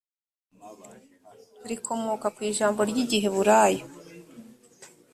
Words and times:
rikomoka 1.69 2.27
ku 2.35 2.39
ijambo 2.49 2.79
ry 2.89 2.97
igiheburayo 3.03 3.85